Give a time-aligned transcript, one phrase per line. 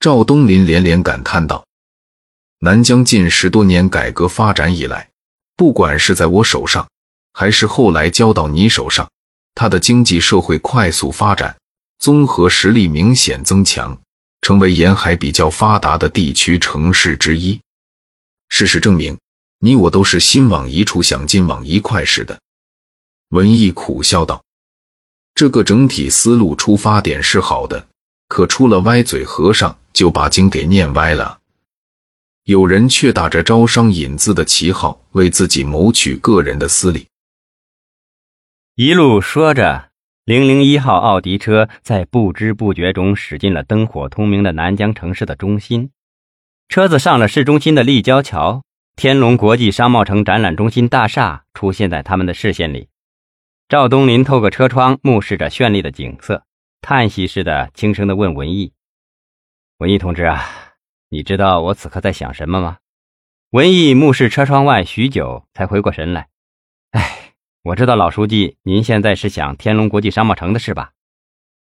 [0.00, 1.62] 赵东林连连感叹道
[2.60, 5.10] ：“南疆近十多年改革发展以来，
[5.56, 6.88] 不管是在我手上，
[7.34, 9.06] 还是后来交到你手上，
[9.54, 11.54] 它的经济社会快速发展，
[11.98, 14.00] 综合实力明显增强，
[14.40, 17.60] 成为沿海比较发达的地区城市之一。
[18.48, 19.18] 事实证明，
[19.58, 22.40] 你我都是心往一处想，劲往一块使的。”
[23.36, 24.42] 文艺苦笑道
[25.36, 27.86] ：“这个整体思路出发点是好的，
[28.28, 31.38] 可出了歪嘴和尚。”就把经给念歪了。
[32.44, 37.06] 有人却打着招商引资的旗号，为自己谋取个人的私利。
[38.74, 39.90] 一路说着，
[40.24, 45.90] 零零一号奥迪车在不知不觉中驶进了灯火通明的南疆城市的中心。
[46.68, 48.62] 车子上了市中心的立交桥，
[48.96, 52.88] 天龙国际商贸城展览中心大厦出现在他们的视线里。
[53.68, 56.42] 赵东林透过车窗目视着绚丽的景色，
[56.80, 58.72] 叹息似的轻声的问文艺。
[59.80, 60.44] 文艺同志啊，
[61.08, 62.80] 你知道我此刻在想什么吗？
[63.48, 66.28] 文艺目视车窗外许久，才回过神来。
[66.90, 70.92] 哎，我知道老书记，您现在是想天龙国际商贸城的事吧？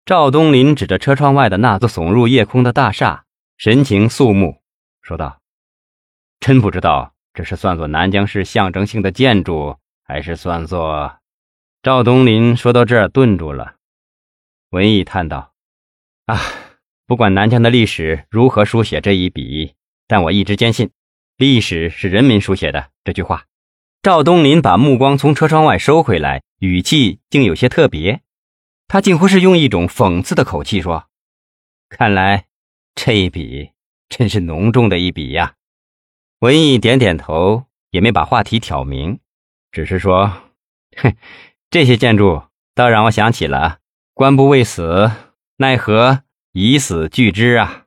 [0.04, 3.24] 赵东林指着车窗外的那座耸入夜空的大厦，
[3.56, 4.62] 神情肃穆，
[5.02, 5.40] 说道
[6.38, 11.16] ：“真不知道这是算作南疆市象征性的建筑，还是算作……”
[11.82, 13.74] 赵东林说到这儿顿住了。
[14.70, 15.52] 文艺叹道
[16.26, 16.38] ：“啊。”
[17.06, 19.74] 不管南疆的历史如何书写这一笔，
[20.06, 20.90] 但我一直坚信，
[21.36, 23.44] 历史是人民书写的这句话。
[24.02, 28.22] 赵东林把目光从车窗外收回来，语气竟有些特别，
[28.88, 31.04] 他近乎是用一种讽刺的口气说
[31.90, 32.46] ：“看来
[32.94, 33.72] 这一笔
[34.08, 35.56] 真是浓重的一笔呀。”
[36.40, 39.20] 文艺点点头，也没把话题挑明，
[39.70, 40.32] 只是说
[40.96, 41.14] ：“哼，
[41.68, 42.44] 这些建筑
[42.74, 43.80] 倒让我想起了
[44.14, 45.10] 官不畏死，
[45.58, 46.22] 奈何。”
[46.56, 47.86] 以死拒之啊！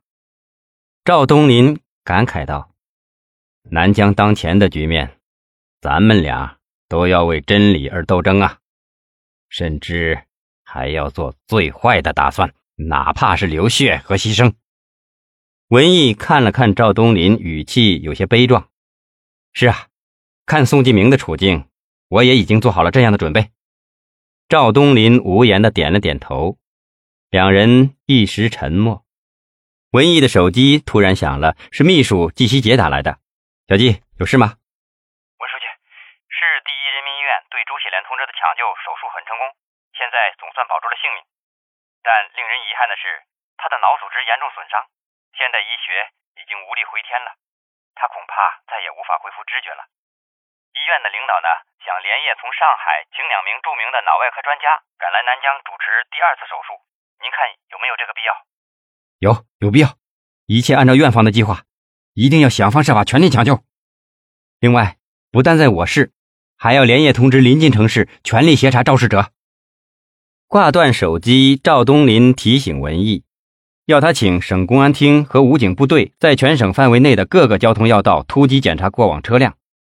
[1.06, 2.76] 赵东林感慨道
[3.72, 5.22] ：“南疆当前的局面，
[5.80, 6.58] 咱们俩
[6.90, 8.60] 都要为真理而斗争啊，
[9.48, 10.22] 甚至
[10.66, 14.52] 还要做最坏的打算，哪怕是流血和牺牲。”
[15.70, 18.68] 文艺看了看赵东林，语气有些悲壮
[19.54, 19.88] ：“是啊，
[20.46, 21.70] 看宋继明的处境，
[22.10, 23.50] 我也已经做好了这样的准备。”
[24.50, 26.58] 赵东林无言的点了点头。
[27.28, 29.04] 两人一时沉默，
[29.92, 33.20] 文艺的手机突然响了，是秘书季希杰打来的。
[33.68, 34.56] 小季，有事吗？
[35.36, 35.68] 文书记，
[36.32, 39.44] 市第一人民医院对朱喜莲同志的抢救手术很成功，
[40.00, 41.20] 现在总算保住了性命。
[42.00, 43.04] 但令人遗憾的是，
[43.60, 44.80] 他的脑组织严重损伤，
[45.36, 46.08] 现代医学
[46.40, 47.36] 已经无力回天了，
[48.00, 49.84] 他恐怕再也无法恢复知觉了。
[50.80, 51.52] 医院的领导呢，
[51.84, 56.80] 想连夜从上海请两名著名的脑外科专家赶来南疆主持第二次手术。
[57.20, 57.40] 您看
[57.72, 58.32] 有没有这个必要？
[59.20, 59.98] 有，有必要。
[60.46, 61.64] 一切按照院方的计划，
[62.14, 63.64] 一定要想方设法全力抢救。
[64.60, 64.98] 另外，
[65.32, 66.12] 不但在我市，
[66.56, 69.32] 还要连夜通知临近城市，全力协查肇事者。
[70.48, 73.24] 挂断手机，赵东林提醒文艺，
[73.86, 79.58] 要他请省公安厅和武警部队在全省范围内的各个交通要道突击检查过往车辆，